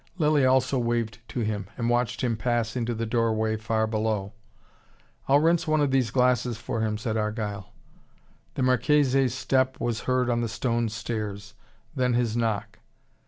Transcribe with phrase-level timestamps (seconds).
[0.17, 4.33] Lilly also waved to him and watched him pass into the doorway far below.
[5.27, 7.71] "I'll rinse one of these glasses for him," said Argyle.
[8.55, 11.53] The Marchese's step was heard on the stone stairs:
[11.95, 12.79] then his knock.